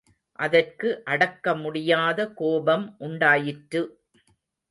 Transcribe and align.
அதற்கு 0.39 1.03
அடக்க 1.05 1.53
முடியாத 1.55 2.27
கோபம் 2.33 2.95
உண்டாயிற்று. 2.99 3.81